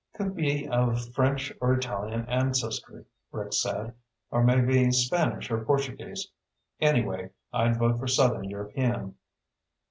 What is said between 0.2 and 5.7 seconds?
be of French or Italian ancestry," Rick said. "Or, maybe, Spanish or